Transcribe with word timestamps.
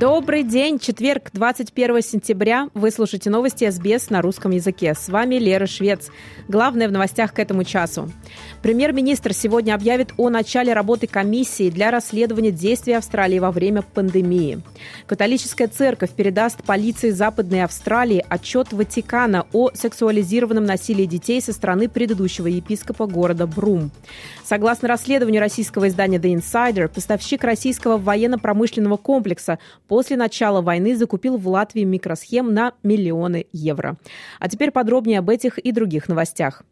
Добрый 0.00 0.44
день, 0.44 0.78
четверг, 0.78 1.30
21 1.32 2.02
сентября. 2.02 2.68
Вы 2.72 2.92
слушаете 2.92 3.30
новости 3.30 3.68
СБС 3.68 4.10
на 4.10 4.22
русском 4.22 4.52
языке. 4.52 4.94
С 4.94 5.08
вами 5.08 5.34
Лера 5.34 5.66
Швец. 5.66 6.10
Главное 6.46 6.86
в 6.86 6.92
новостях 6.92 7.32
к 7.32 7.40
этому 7.40 7.64
часу. 7.64 8.08
Премьер-министр 8.62 9.34
сегодня 9.34 9.74
объявит 9.74 10.12
о 10.16 10.28
начале 10.30 10.72
работы 10.72 11.08
комиссии 11.08 11.68
для 11.68 11.90
расследования 11.90 12.52
действий 12.52 12.92
Австралии 12.92 13.40
во 13.40 13.50
время 13.50 13.82
пандемии. 13.82 14.62
Католическая 15.08 15.66
церковь 15.66 16.10
передаст 16.10 16.62
полиции 16.62 17.10
Западной 17.10 17.64
Австралии 17.64 18.24
отчет 18.28 18.72
Ватикана 18.72 19.46
о 19.52 19.72
сексуализированном 19.74 20.64
насилии 20.64 21.06
детей 21.06 21.40
со 21.40 21.52
стороны 21.52 21.88
предыдущего 21.88 22.46
епископа 22.46 23.06
города 23.06 23.48
Брум. 23.48 23.90
Согласно 24.44 24.86
расследованию 24.86 25.40
российского 25.40 25.88
издания 25.88 26.18
The 26.18 26.34
Insider, 26.34 26.86
поставщик 26.86 27.42
российского 27.42 27.98
военно-промышленного 27.98 28.96
комплекса 28.96 29.58
после 29.88 30.16
начала 30.16 30.60
войны 30.60 30.96
закупил 30.96 31.36
в 31.36 31.48
Латвии 31.48 31.82
микросхем 31.82 32.54
на 32.54 32.74
миллионы 32.82 33.46
евро. 33.52 33.96
А 34.38 34.48
теперь 34.48 34.70
подробнее 34.70 35.18
об 35.18 35.30
этих 35.30 35.58
и 35.58 35.72
других 35.72 36.08
новостях. 36.08 36.62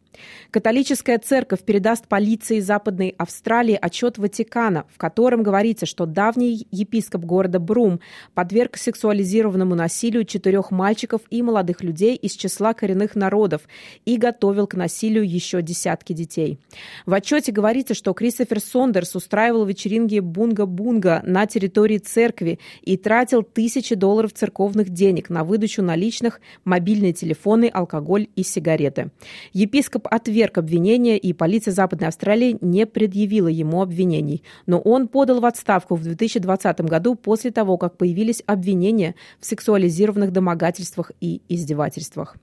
Католическая 0.51 1.19
церковь 1.19 1.63
передаст 1.63 2.07
полиции 2.07 2.59
Западной 2.59 3.13
Австралии 3.17 3.77
отчет 3.79 4.17
Ватикана, 4.17 4.85
в 4.93 4.97
котором 4.97 5.43
говорится, 5.43 5.85
что 5.85 6.05
давний 6.05 6.67
епископ 6.71 7.23
города 7.25 7.59
Брум 7.59 7.99
подверг 8.33 8.77
сексуализированному 8.77 9.75
насилию 9.75 10.23
четырех 10.23 10.71
мальчиков 10.71 11.21
и 11.29 11.41
молодых 11.41 11.83
людей 11.83 12.15
из 12.15 12.33
числа 12.33 12.73
коренных 12.73 13.15
народов 13.15 13.63
и 14.05 14.17
готовил 14.17 14.67
к 14.67 14.75
насилию 14.75 15.27
еще 15.29 15.61
десятки 15.61 16.13
детей. 16.13 16.59
В 17.05 17.13
отчете 17.13 17.51
говорится, 17.51 17.93
что 17.93 18.13
Кристофер 18.13 18.59
Сондерс 18.59 19.15
устраивал 19.15 19.65
вечеринки 19.65 20.19
бунга-бунга 20.19 21.21
на 21.25 21.45
территории 21.45 21.97
церкви 21.97 22.59
и 22.81 22.97
тратил 22.97 23.43
тысячи 23.43 23.95
долларов 23.95 24.33
церковных 24.33 24.89
денег 24.89 25.29
на 25.29 25.43
выдачу 25.43 25.81
наличных, 25.81 26.41
мобильные 26.63 27.13
телефоны, 27.13 27.69
алкоголь 27.73 28.27
и 28.35 28.43
сигареты. 28.43 29.11
Епископ 29.53 29.96
отверг 30.05 30.57
обвинения, 30.57 31.17
и 31.17 31.33
полиция 31.33 31.71
Западной 31.71 32.09
Австралии 32.09 32.57
не 32.61 32.85
предъявила 32.85 33.47
ему 33.47 33.81
обвинений. 33.81 34.43
Но 34.65 34.79
он 34.79 35.07
подал 35.07 35.39
в 35.39 35.45
отставку 35.45 35.95
в 35.95 36.03
2020 36.03 36.81
году 36.81 37.15
после 37.15 37.51
того, 37.51 37.77
как 37.77 37.97
появились 37.97 38.43
обвинения 38.45 39.15
в 39.39 39.45
сексуализированных 39.45 40.31
домогательствах 40.31 41.11
и 41.21 41.41
издевательствах. 41.49 42.37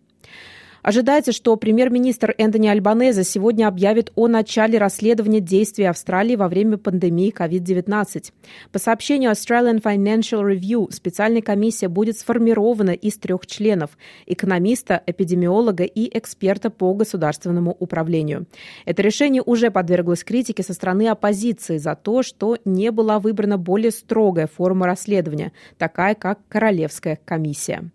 Ожидается, 0.84 1.32
что 1.32 1.56
премьер-министр 1.56 2.34
Энтони 2.36 2.68
Альбанеза 2.68 3.24
сегодня 3.24 3.68
объявит 3.68 4.12
о 4.16 4.28
начале 4.28 4.76
расследования 4.76 5.40
действий 5.40 5.86
Австралии 5.86 6.36
во 6.36 6.46
время 6.46 6.76
пандемии 6.76 7.32
COVID-19. 7.34 8.32
По 8.70 8.78
сообщению 8.78 9.30
Australian 9.30 9.80
Financial 9.80 10.42
Review, 10.42 10.92
специальная 10.92 11.40
комиссия 11.40 11.88
будет 11.88 12.18
сформирована 12.18 12.90
из 12.90 13.16
трех 13.16 13.46
членов– 13.46 13.96
экономиста, 14.26 15.02
эпидемиолога 15.06 15.84
и 15.84 16.18
эксперта 16.18 16.68
по 16.68 16.92
государственному 16.92 17.74
управлению. 17.80 18.44
Это 18.84 19.00
решение 19.00 19.40
уже 19.40 19.70
подверглось 19.70 20.22
критике 20.22 20.62
со 20.62 20.74
стороны 20.74 21.08
оппозиции 21.08 21.78
за 21.78 21.94
то, 21.94 22.22
что 22.22 22.58
не 22.66 22.90
была 22.90 23.20
выбрана 23.20 23.56
более 23.56 23.90
строгая 23.90 24.48
форма 24.48 24.84
расследования, 24.84 25.52
такая 25.78 26.14
как 26.14 26.40
Королевская 26.50 27.18
комиссия. 27.24 27.90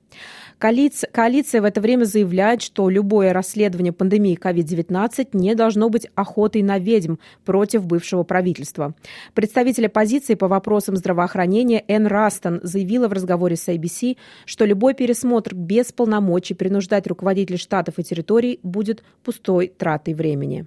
Коалиция, 0.58 1.10
коалиция 1.10 1.62
в 1.62 1.66
это 1.66 1.80
время 1.80 2.04
заявляет, 2.04 2.62
что 2.62 2.79
любое 2.88 3.34
расследование 3.34 3.92
пандемии 3.92 4.38
COVID-19 4.42 5.30
не 5.34 5.56
должно 5.56 5.90
быть 5.90 6.08
охотой 6.16 6.62
на 6.62 6.78
ведьм 6.78 7.16
против 7.44 7.86
бывшего 7.86 8.24
правительства. 8.24 8.94
Представитель 9.34 9.88
оппозиции 9.88 10.36
по 10.36 10.48
вопросам 10.48 10.96
здравоохранения 10.96 11.84
Энн 11.88 12.08
Растон 12.08 12.60
заявила 12.64 13.08
в 13.08 13.14
разговоре 13.14 13.56
с 13.56 13.68
ABC, 13.68 14.16
что 14.46 14.66
любой 14.66 14.94
пересмотр 14.94 15.56
без 15.56 15.92
полномочий 15.92 16.54
принуждать 16.54 17.08
руководителей 17.08 17.58
штатов 17.58 17.96
и 17.98 18.04
территорий 18.04 18.60
будет 18.64 19.04
пустой 19.24 19.74
тратой 19.76 20.14
времени. 20.14 20.66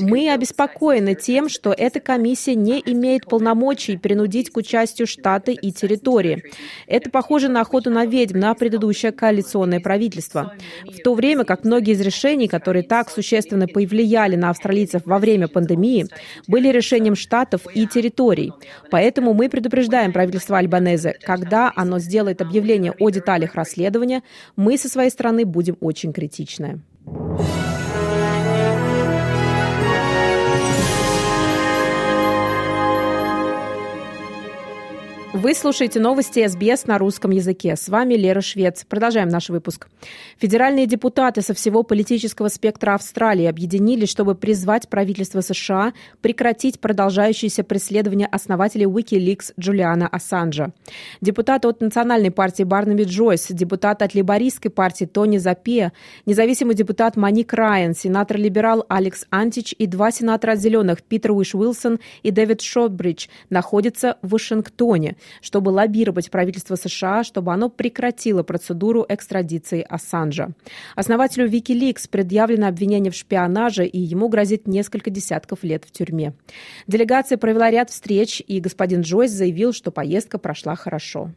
Мы 0.00 0.30
обеспокоены 0.30 1.14
тем, 1.14 1.48
что 1.48 1.72
эта 1.72 2.00
комиссия 2.00 2.54
не 2.54 2.80
имеет 2.84 3.26
полномочий 3.26 3.96
принудить 3.96 4.50
к 4.50 4.56
участию 4.56 5.06
штаты 5.06 5.52
и 5.52 5.72
территории. 5.72 6.42
Это 6.86 7.10
похоже 7.10 7.48
на 7.48 7.60
охоту 7.60 7.90
на 7.90 8.04
ведьм 8.06 8.40
на 8.40 8.49
предыдущее 8.54 9.12
коалиционное 9.12 9.80
правительство. 9.80 10.54
В 10.84 10.98
то 11.02 11.14
время 11.14 11.44
как 11.44 11.64
многие 11.64 11.92
из 11.92 12.00
решений, 12.00 12.48
которые 12.48 12.82
так 12.82 13.10
существенно 13.10 13.66
повлияли 13.66 14.36
на 14.36 14.50
австралийцев 14.50 15.02
во 15.04 15.18
время 15.18 15.48
пандемии, 15.48 16.06
были 16.46 16.68
решением 16.68 17.14
штатов 17.14 17.62
и 17.74 17.86
территорий. 17.86 18.52
Поэтому 18.90 19.34
мы 19.34 19.48
предупреждаем 19.48 20.12
правительство 20.12 20.58
Альбанезе, 20.58 21.16
когда 21.22 21.72
оно 21.74 21.98
сделает 21.98 22.40
объявление 22.40 22.92
о 22.98 23.10
деталях 23.10 23.54
расследования, 23.54 24.22
мы 24.56 24.76
со 24.76 24.88
своей 24.88 25.10
стороны 25.10 25.44
будем 25.44 25.76
очень 25.80 26.12
критичны. 26.12 26.80
Вы 35.32 35.54
слушаете 35.54 36.00
новости 36.00 36.44
СБС 36.44 36.88
на 36.88 36.98
русском 36.98 37.30
языке. 37.30 37.76
С 37.76 37.88
вами 37.88 38.14
Лера 38.14 38.40
Швец. 38.40 38.84
Продолжаем 38.84 39.28
наш 39.28 39.48
выпуск. 39.48 39.86
Федеральные 40.38 40.86
депутаты 40.86 41.40
со 41.40 41.54
всего 41.54 41.84
политического 41.84 42.48
спектра 42.48 42.94
Австралии 42.94 43.46
объединились, 43.46 44.08
чтобы 44.08 44.34
призвать 44.34 44.88
правительство 44.88 45.40
США 45.40 45.92
прекратить 46.20 46.80
продолжающееся 46.80 47.62
преследование 47.62 48.26
основателей 48.26 48.86
Wikileaks 48.86 49.52
Джулиана 49.58 50.08
Ассанжа. 50.08 50.72
Депутаты 51.20 51.68
от 51.68 51.80
Национальной 51.80 52.32
партии 52.32 52.64
Барнаби 52.64 53.04
Джойс, 53.04 53.46
депутат 53.50 54.02
от 54.02 54.14
Либористской 54.14 54.72
партии 54.72 55.04
Тони 55.04 55.38
Запия, 55.38 55.92
независимый 56.26 56.74
депутат 56.74 57.16
Маник 57.16 57.52
Райан, 57.52 57.94
сенатор-либерал 57.94 58.84
Алекс 58.88 59.26
Антич 59.30 59.76
и 59.78 59.86
два 59.86 60.10
сенатора 60.10 60.52
от 60.52 60.58
«Зеленых» 60.58 61.04
Питер 61.04 61.30
Уиш 61.30 61.54
Уилсон 61.54 62.00
и 62.24 62.32
Дэвид 62.32 62.62
Шотбридж 62.62 63.28
находятся 63.48 64.18
в 64.22 64.30
Вашингтоне 64.30 65.14
чтобы 65.40 65.70
лоббировать 65.70 66.30
правительство 66.30 66.76
США, 66.76 67.24
чтобы 67.24 67.52
оно 67.52 67.68
прекратило 67.68 68.42
процедуру 68.42 69.04
экстрадиции 69.08 69.84
Ассанжа. 69.88 70.50
Основателю 70.96 71.48
Wikileaks 71.48 72.08
предъявлено 72.10 72.68
обвинение 72.68 73.10
в 73.10 73.16
шпионаже, 73.16 73.86
и 73.86 73.98
ему 73.98 74.28
грозит 74.28 74.66
несколько 74.66 75.10
десятков 75.10 75.62
лет 75.62 75.84
в 75.84 75.90
тюрьме. 75.90 76.34
Делегация 76.86 77.38
провела 77.38 77.70
ряд 77.70 77.90
встреч, 77.90 78.42
и 78.46 78.60
господин 78.60 79.02
Джойс 79.02 79.30
заявил, 79.30 79.72
что 79.72 79.90
поездка 79.90 80.38
прошла 80.38 80.74
хорошо. 80.76 81.30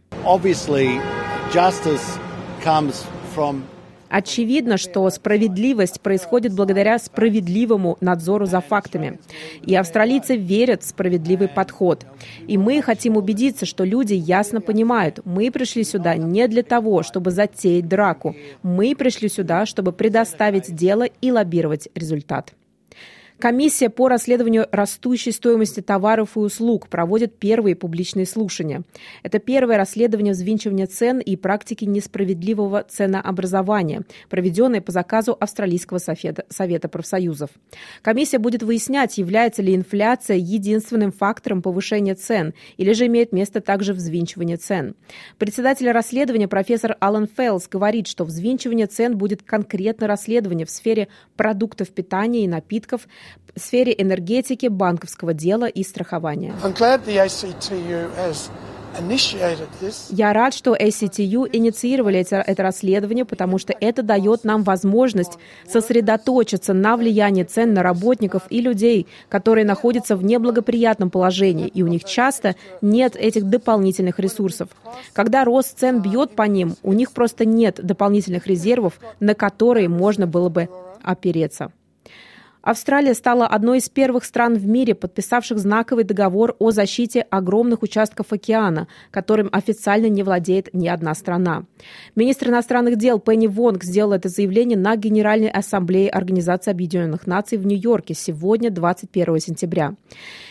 Очевидно, 4.13 4.78
что 4.78 5.09
справедливость 5.09 6.00
происходит 6.00 6.53
благодаря 6.53 7.00
справедливому 7.00 7.97
надзору 8.00 8.46
за 8.46 8.62
фактами. 8.62 9.19
И 9.63 9.74
австралийцы 9.74 10.35
верят 10.35 10.84
в 10.84 10.88
справедливый 10.88 11.47
подход. 11.47 12.06
И 12.47 12.59
мы 12.59 12.84
хотим 12.84 13.18
убедиться, 13.18 13.66
что 13.66 13.84
люди 13.84 14.13
ясно 14.13 14.62
понимают, 14.62 15.22
мы 15.25 15.50
пришли 15.50 15.84
сюда 15.84 16.16
не 16.16 16.47
для 16.47 16.62
того, 16.62 17.01
чтобы 17.01 17.31
затеять 17.31 17.88
драку. 17.88 18.36
Мы 18.62 18.95
пришли 18.95 19.30
сюда, 19.30 19.65
чтобы 19.65 19.92
предоставить 19.92 20.75
дело 20.75 21.07
и 21.21 21.31
лоббировать 21.31 21.89
результат. 21.95 22.54
Комиссия 23.44 23.90
по 23.90 24.07
расследованию 24.07 24.69
растущей 24.72 25.34
стоимости 25.34 25.81
товаров 25.81 26.38
и 26.38 26.40
услуг 26.40 26.88
проводит 26.88 27.40
первые 27.40 27.75
публичные 27.75 28.25
слушания. 28.25 28.84
Это 29.22 29.38
первое 29.38 29.75
расследование 29.75 30.31
взвинчивания 30.31 30.88
цен 30.88 31.19
и 31.19 31.36
практики 31.36 31.84
несправедливого 31.84 32.86
ценообразования, 32.88 34.04
проведенное 34.30 34.80
по 34.80 34.94
заказу 34.94 35.36
Австралийского 35.38 35.98
совета, 35.98 36.88
профсоюзов. 36.88 37.50
Комиссия 38.01 38.38
будет 38.38 38.63
выяснять, 38.63 39.18
является 39.18 39.62
ли 39.62 39.75
инфляция 39.75 40.38
единственным 40.38 41.12
фактором 41.12 41.62
повышения 41.62 42.16
цен 42.16 42.54
или 42.78 42.94
же 42.94 43.07
имеет 43.07 43.34
место 43.34 43.60
также 43.60 43.92
взвинчивание 43.92 44.56
цен. 44.56 44.95
Председатель 45.38 45.92
расследования 45.92 46.48
профессор 46.48 46.95
Алан 47.01 47.28
Фелс 47.28 47.68
говорит, 47.68 48.07
что 48.07 48.24
взвинчивание 48.24 48.88
цен 48.88 49.18
будет 49.18 49.44
конкретно 49.44 50.07
расследование 50.07 50.66
в 50.66 50.72
сфере 50.72 51.10
продуктов 51.36 51.90
питания 51.90 52.45
и 52.45 52.48
напитков, 52.48 53.06
в 53.56 53.59
сфере 53.59 53.94
энергетики, 53.97 54.68
банковского 54.68 55.33
дела 55.33 55.65
и 55.65 55.83
страхования. 55.83 56.53
Я 60.09 60.33
рад, 60.33 60.53
что 60.53 60.75
ACTU 60.75 61.50
инициировали 61.51 62.19
это, 62.19 62.44
это 62.45 62.63
расследование, 62.63 63.25
потому 63.25 63.57
что 63.57 63.74
это 63.80 64.03
дает 64.03 64.44
нам 64.44 64.63
возможность 64.63 65.39
сосредоточиться 65.68 66.74
на 66.74 66.95
влиянии 66.95 67.44
цен 67.44 67.74
на 67.74 67.81
работников 67.81 68.44
и 68.50 68.62
людей, 68.62 69.07
которые 69.30 69.65
находятся 69.65 70.15
в 70.15 70.24
неблагоприятном 70.24 71.09
положении, 71.09 71.68
и 71.68 71.81
у 71.81 71.88
них 71.88 72.03
часто 72.03 72.56
нет 72.81 73.15
этих 73.15 73.45
дополнительных 73.45 74.19
ресурсов. 74.19 74.69
Когда 75.13 75.44
рост 75.44 75.80
цен 75.80 76.01
бьет 76.01 76.35
по 76.35 76.44
ним, 76.44 76.75
у 76.83 76.94
них 76.94 77.13
просто 77.13 77.45
нет 77.45 77.80
дополнительных 77.81 78.47
резервов, 78.47 79.00
на 79.19 79.33
которые 79.33 79.89
можно 79.89 80.27
было 80.27 80.50
бы 80.50 80.69
опереться. 81.01 81.71
Австралия 82.63 83.13
стала 83.13 83.45
одной 83.45 83.80
из 83.80 83.89
первых 83.89 84.24
стран 84.24 84.54
в 84.56 84.65
мире, 84.65 84.95
подписавших 84.95 85.60
знаковый 85.60 86.06
договор 86.06 86.56
о 86.60 86.71
защите 86.71 87.19
огромных 87.30 87.83
участков 87.83 88.31
океана, 88.31 88.88
которым 89.12 89.50
официально 89.51 90.06
не 90.07 90.24
владеет 90.24 90.74
ни 90.74 90.88
одна 90.88 91.13
страна. 91.13 91.65
Министр 92.15 92.48
иностранных 92.48 92.95
дел 92.95 93.19
Пенни 93.19 93.48
Вонг 93.48 93.83
сделал 93.83 94.13
это 94.13 94.30
заявление 94.30 94.77
на 94.77 94.95
Генеральной 94.95 95.50
ассамблее 95.50 96.10
Организации 96.10 96.71
Объединенных 96.71 97.27
Наций 97.27 97.57
в 97.57 97.65
Нью-Йорке 97.65 98.13
сегодня, 98.13 98.71
21 98.71 99.39
сентября. 99.39 99.95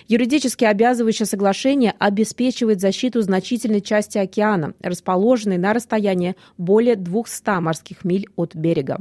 Юридически 0.06 0.67
обязывающее 0.67 1.25
соглашение 1.25 1.94
обеспечивает 1.99 2.82
защиту 2.82 3.23
значительной 3.23 3.81
части 3.81 4.19
океана, 4.19 4.75
расположенной 4.82 5.56
на 5.56 5.73
расстоянии 5.73 6.37
более 6.58 6.97
200 6.97 7.61
морских 7.61 8.05
миль 8.05 8.29
от 8.37 8.55
берега. 8.55 8.99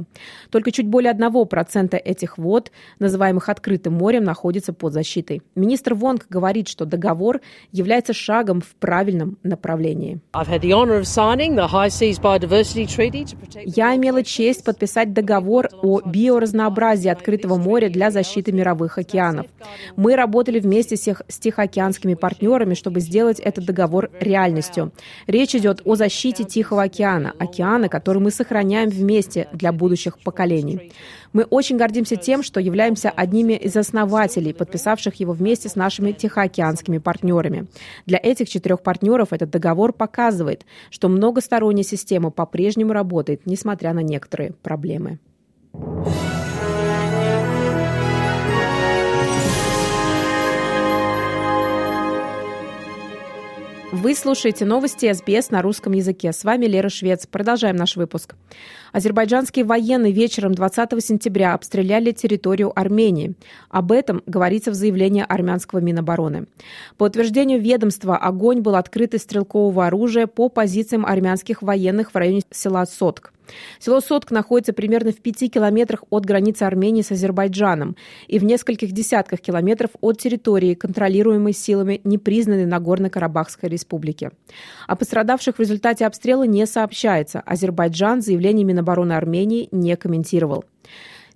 Только 0.48 0.70
чуть 0.70 0.86
более 0.86 1.12
1% 1.12 1.96
этих 1.96 2.38
вод 2.38 2.70
называемых 3.02 3.48
открытым 3.48 3.94
морем, 3.94 4.24
находится 4.24 4.72
под 4.72 4.92
защитой. 4.92 5.42
Министр 5.54 5.94
Вонг 5.94 6.26
говорит, 6.28 6.68
что 6.68 6.84
договор 6.86 7.40
является 7.72 8.12
шагом 8.12 8.60
в 8.60 8.74
правильном 8.76 9.38
направлении. 9.42 10.20
Я 13.64 13.96
имела 13.96 14.22
честь 14.22 14.64
подписать 14.64 15.12
договор 15.12 15.68
о 15.82 16.00
биоразнообразии 16.00 17.08
открытого 17.08 17.56
моря 17.56 17.88
для 17.90 18.10
защиты 18.10 18.52
мировых 18.52 18.98
океанов. 18.98 19.46
Мы 19.96 20.16
работали 20.16 20.60
вместе 20.60 20.96
с 20.96 21.38
тихоокеанскими 21.38 22.14
партнерами, 22.14 22.74
чтобы 22.74 23.00
сделать 23.00 23.40
этот 23.40 23.64
договор 23.64 24.10
реальностью. 24.20 24.92
Речь 25.26 25.54
идет 25.54 25.82
о 25.84 25.96
защите 25.96 26.44
Тихого 26.44 26.82
океана, 26.82 27.34
океана, 27.38 27.88
который 27.88 28.22
мы 28.22 28.30
сохраняем 28.30 28.88
вместе 28.90 29.48
для 29.52 29.72
будущих 29.72 30.18
поколений. 30.18 30.92
Мы 31.32 31.44
очень 31.44 31.76
гордимся 31.76 32.16
тем, 32.16 32.42
что 32.42 32.60
являемся 32.60 33.10
одними 33.10 33.54
из 33.54 33.76
основателей, 33.76 34.52
подписавших 34.52 35.14
его 35.16 35.32
вместе 35.32 35.68
с 35.68 35.76
нашими 35.76 36.12
тихоокеанскими 36.12 36.98
партнерами. 36.98 37.66
Для 38.06 38.18
этих 38.22 38.48
четырех 38.48 38.82
партнеров 38.82 39.28
этот 39.32 39.50
договор 39.50 39.92
показывает, 39.92 40.64
что 40.90 41.08
многосторонняя 41.08 41.84
система 41.84 42.30
по-прежнему 42.30 42.92
работает, 42.92 43.46
несмотря 43.46 43.92
на 43.94 44.00
некоторые 44.00 44.52
проблемы. 44.62 45.18
Вы 53.92 54.14
слушаете 54.14 54.64
новости 54.64 55.12
СБС 55.12 55.50
на 55.50 55.60
русском 55.60 55.92
языке. 55.92 56.32
С 56.32 56.44
вами 56.44 56.64
Лера 56.64 56.88
Швец. 56.88 57.26
Продолжаем 57.26 57.76
наш 57.76 57.96
выпуск. 57.96 58.36
Азербайджанские 58.92 59.66
военные 59.66 60.12
вечером 60.12 60.54
20 60.54 61.04
сентября 61.04 61.52
обстреляли 61.52 62.12
территорию 62.12 62.72
Армении. 62.74 63.34
Об 63.68 63.92
этом 63.92 64.22
говорится 64.24 64.70
в 64.70 64.74
заявлении 64.74 65.22
армянского 65.28 65.80
Минобороны. 65.80 66.46
По 66.96 67.04
утверждению 67.04 67.60
ведомства, 67.60 68.16
огонь 68.16 68.60
был 68.60 68.76
открыт 68.76 69.12
из 69.12 69.24
стрелкового 69.24 69.86
оружия 69.86 70.26
по 70.26 70.48
позициям 70.48 71.04
армянских 71.04 71.60
военных 71.60 72.12
в 72.12 72.16
районе 72.16 72.40
села 72.50 72.86
Сотк. 72.86 73.34
Село 73.78 74.00
Сотк 74.00 74.30
находится 74.30 74.72
примерно 74.72 75.12
в 75.12 75.20
пяти 75.20 75.48
километрах 75.48 76.04
от 76.10 76.24
границы 76.24 76.64
Армении 76.64 77.02
с 77.02 77.12
Азербайджаном 77.12 77.96
и 78.28 78.38
в 78.38 78.44
нескольких 78.44 78.92
десятках 78.92 79.40
километров 79.40 79.90
от 80.00 80.18
территории, 80.18 80.74
контролируемой 80.74 81.52
силами 81.52 82.00
непризнанной 82.04 82.66
Нагорно-Карабахской 82.66 83.68
республики. 83.68 84.30
О 84.86 84.96
пострадавших 84.96 85.56
в 85.56 85.60
результате 85.60 86.06
обстрела 86.06 86.44
не 86.44 86.66
сообщается. 86.66 87.40
Азербайджан 87.40 88.22
заявление 88.22 88.64
Минобороны 88.64 89.12
Армении 89.12 89.68
не 89.72 89.96
комментировал. 89.96 90.64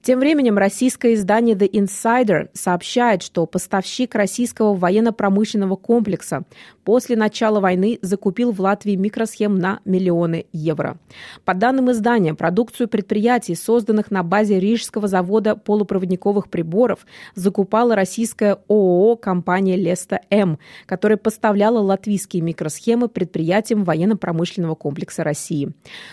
Тем 0.02 0.20
временем 0.20 0.56
российское 0.56 1.14
издание 1.14 1.56
The 1.56 1.70
Insider 1.70 2.48
сообщает, 2.52 3.22
что 3.22 3.46
поставщик 3.46 4.14
российского 4.14 4.75
военно-промышленного 4.75 5.76
комплекса 5.76 6.44
после 6.84 7.16
начала 7.16 7.58
войны 7.58 7.98
закупил 8.02 8.52
в 8.52 8.60
Латвии 8.60 8.94
микросхем 8.94 9.58
на 9.58 9.81
миллионы 9.84 10.46
евро. 10.52 10.98
По 11.44 11.54
данным 11.54 11.90
издания, 11.90 12.34
продукцию 12.34 12.88
предприятий, 12.88 13.56
созданных 13.56 14.12
на 14.12 14.22
базе 14.22 14.60
Рижского 14.60 15.08
завода 15.08 15.56
полупроводниковых 15.56 16.48
приборов, 16.48 17.06
закупала 17.34 17.96
российская 17.96 18.58
ООО 18.69 19.16
компания 19.16 19.76
Леста 19.76 20.20
М, 20.31 20.58
которая 20.87 21.19
поставляла 21.19 21.81
латвийские 21.81 22.43
микросхемы 22.43 23.08
предприятиям 23.08 23.82
военно-промышленного 23.82 24.76
комплекса 24.76 25.25
России. 25.25 25.72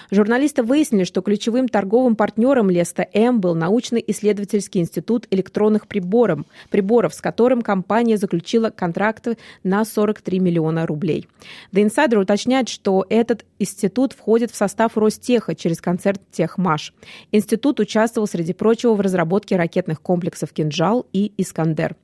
Журналисты 0.09 0.63
выяснили, 0.63 1.03
что 1.03 1.21
ключевым 1.21 1.67
торговым 1.67 2.15
партнером 2.15 2.71
Леста 2.71 3.05
М 3.13 3.39
был 3.39 3.53
научно-исследовательский 3.73 4.81
институт 4.81 5.27
электронных 5.31 5.87
приборов, 5.87 6.41
приборов, 6.69 7.13
с 7.13 7.21
которым 7.21 7.61
компания 7.61 8.17
заключила 8.17 8.69
контракты 8.69 9.37
на 9.63 9.83
43 9.83 10.39
миллиона 10.39 10.85
рублей. 10.85 11.27
The 11.71 11.83
Insider 11.83 12.17
уточняет, 12.17 12.69
что 12.69 13.05
этот 13.09 13.45
институт 13.57 14.13
входит 14.13 14.51
в 14.51 14.55
состав 14.55 14.95
Ростеха 14.95 15.55
через 15.55 15.81
концерт 15.81 16.21
Техмаш. 16.31 16.93
Институт 17.31 17.79
участвовал, 17.79 18.27
среди 18.27 18.53
прочего, 18.53 18.93
в 18.93 19.01
разработке 19.01 19.55
ракетных 19.55 20.01
комплексов 20.01 20.53
«Кинжал» 20.53 21.07
и 21.11 21.31
«Искандер». 21.37 21.95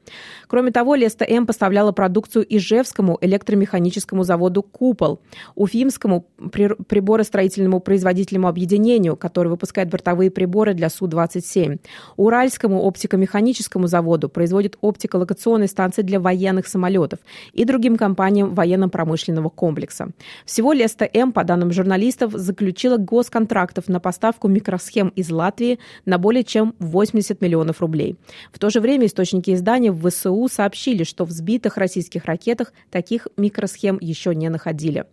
Кроме 0.47 0.71
того, 0.71 0.95
Леста 0.95 1.25
М 1.25 1.45
поставляла 1.45 1.91
продукцию 1.91 2.45
Ижевскому 2.49 3.17
электромеханическому 3.21 4.23
заводу 4.23 4.63
«Купол», 4.63 5.19
Уфимскому 5.55 6.25
приборостроительному 6.51 7.79
производительному 7.79 8.47
объединению, 8.47 9.15
который 9.15 9.49
выпускает 9.49 9.89
бортовые 9.89 10.31
приборы 10.31 10.73
для 10.73 10.89
Су-27, 10.89 11.58
Уральскому 12.17 12.81
оптико-механическому 12.83 13.87
заводу, 13.87 14.29
производит 14.29 14.77
оптико-локационные 14.81 15.67
станции 15.67 16.01
для 16.01 16.19
военных 16.19 16.67
самолетов 16.67 17.19
и 17.53 17.65
другим 17.65 17.97
компаниям 17.97 18.53
военно-промышленного 18.53 19.49
комплекса. 19.49 20.09
Всего 20.45 20.73
Леста 20.73 21.09
М, 21.13 21.31
по 21.31 21.43
данным 21.43 21.71
журналистов, 21.71 22.33
заключила 22.33 22.97
госконтрактов 22.97 23.87
на 23.87 23.99
поставку 23.99 24.47
микросхем 24.47 25.09
из 25.09 25.29
Латвии 25.29 25.79
на 26.05 26.17
более 26.17 26.43
чем 26.43 26.75
80 26.79 27.41
миллионов 27.41 27.81
рублей. 27.81 28.17
В 28.51 28.59
то 28.59 28.69
же 28.69 28.79
время 28.79 29.05
источники 29.05 29.53
издания 29.53 29.91
в 29.91 30.09
ВСУ 30.09 30.47
сообщили, 30.51 31.03
что 31.03 31.25
в 31.25 31.31
сбитых 31.31 31.77
российских 31.77 32.25
ракетах 32.25 32.73
таких 32.91 33.27
микросхем 33.37 33.97
еще 34.01 34.35
не 34.35 34.49
находили. 34.49 35.05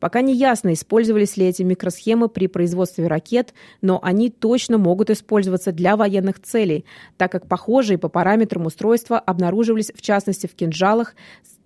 Пока 0.00 0.20
не 0.20 0.34
ясно, 0.34 0.72
использовались 0.72 1.36
ли 1.36 1.46
эти 1.46 1.62
микросхемы 1.62 2.28
при 2.28 2.46
производстве 2.46 3.06
ракет, 3.06 3.54
но 3.80 4.00
они 4.02 4.30
точно 4.30 4.78
могут 4.78 5.10
использоваться 5.10 5.72
для 5.72 5.87
военных 5.96 6.40
целей, 6.40 6.84
так 7.16 7.32
как 7.32 7.46
похожие 7.46 7.98
по 7.98 8.08
параметрам 8.08 8.66
устройства 8.66 9.18
обнаруживались 9.18 9.92
в 9.94 10.00
частности 10.00 10.46
в 10.46 10.54
кинжалах 10.54 11.14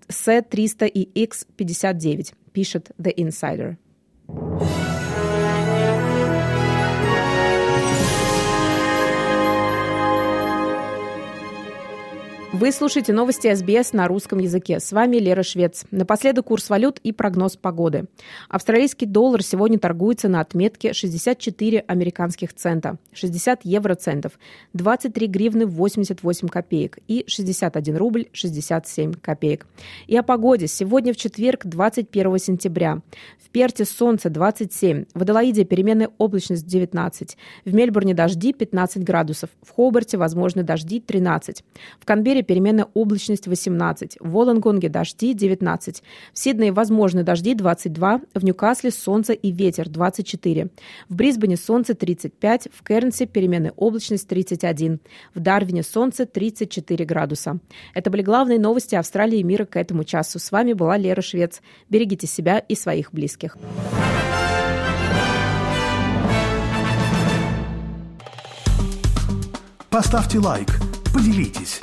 C300 0.08 0.88
и 0.88 1.24
X59, 1.24 2.34
пишет 2.52 2.90
The 2.98 3.14
Insider. 3.14 3.76
Вы 12.52 12.70
слушаете 12.70 13.14
новости 13.14 13.52
СБС 13.52 13.94
на 13.94 14.06
русском 14.06 14.38
языке. 14.38 14.78
С 14.78 14.92
вами 14.92 15.16
Лера 15.16 15.42
Швец. 15.42 15.86
Напоследок 15.90 16.46
курс 16.46 16.68
валют 16.68 17.00
и 17.02 17.10
прогноз 17.10 17.56
погоды. 17.56 18.04
Австралийский 18.50 19.06
доллар 19.06 19.42
сегодня 19.42 19.78
торгуется 19.78 20.28
на 20.28 20.40
отметке 20.40 20.92
64 20.92 21.80
американских 21.80 22.52
цента, 22.52 22.98
60 23.14 23.64
евроцентов, 23.64 24.32
23 24.74 25.26
гривны 25.28 25.64
88 25.64 26.48
копеек 26.48 26.98
и 27.08 27.24
61 27.26 27.96
рубль 27.96 28.26
67 28.32 29.14
копеек. 29.14 29.66
И 30.06 30.14
о 30.14 30.22
погоде. 30.22 30.66
Сегодня 30.66 31.14
в 31.14 31.16
четверг, 31.16 31.64
21 31.64 32.38
сентября. 32.38 33.00
В 33.42 33.48
Перте 33.48 33.86
солнце 33.86 34.28
27, 34.28 35.06
в 35.14 35.22
Аделаиде 35.22 35.64
переменная 35.64 36.10
облачность 36.18 36.66
19, 36.66 37.36
в 37.64 37.74
Мельбурне 37.74 38.14
дожди 38.14 38.52
15 38.52 39.04
градусов, 39.04 39.50
в 39.62 39.70
Хобарте 39.70 40.16
возможны 40.16 40.62
дожди 40.62 41.00
13, 41.00 41.62
в 42.00 42.04
Канберре 42.04 42.41
переменная 42.42 42.86
облачность 42.94 43.46
18, 43.46 44.18
в 44.20 44.30
Волонгонге 44.30 44.88
дожди 44.88 45.34
19, 45.34 46.02
в 46.32 46.38
Сиднее 46.38 46.72
возможны 46.72 47.22
дожди 47.22 47.54
22, 47.54 48.20
в 48.34 48.44
Ньюкасле 48.44 48.90
солнце 48.90 49.32
и 49.32 49.50
ветер 49.52 49.88
24, 49.88 50.68
в 51.08 51.14
Брисбене 51.14 51.56
солнце 51.56 51.94
35, 51.94 52.68
в 52.72 52.84
Кернсе 52.86 53.26
переменная 53.26 53.72
облачность 53.76 54.28
31, 54.28 55.00
в 55.34 55.40
Дарвине 55.40 55.82
солнце 55.82 56.26
34 56.26 57.04
градуса. 57.04 57.58
Это 57.94 58.10
были 58.10 58.22
главные 58.22 58.58
новости 58.58 58.94
Австралии 58.94 59.38
и 59.38 59.44
мира 59.44 59.64
к 59.64 59.76
этому 59.76 60.04
часу. 60.04 60.38
С 60.38 60.50
вами 60.52 60.72
была 60.72 60.96
Лера 60.96 61.22
Швец. 61.22 61.60
Берегите 61.88 62.26
себя 62.26 62.58
и 62.58 62.74
своих 62.74 63.12
близких. 63.12 63.56
Поставьте 69.92 70.38
лайк, 70.38 70.80
поделитесь, 71.12 71.82